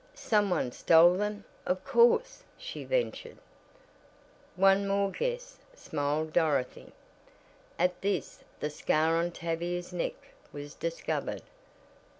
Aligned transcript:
"Some 0.15 0.49
one 0.49 0.71
stole 0.71 1.13
them, 1.15 1.43
of 1.63 1.85
course," 1.85 2.41
she 2.57 2.85
ventured. 2.85 3.37
"One 4.55 4.87
more 4.87 5.11
guess!" 5.11 5.59
smiled 5.75 6.33
Dorothy. 6.33 6.91
At 7.77 8.01
this 8.01 8.43
the 8.61 8.71
scar 8.71 9.17
on 9.17 9.29
Tavia's 9.29 9.93
neck 9.93 10.15
was 10.51 10.73
discovered. 10.73 11.43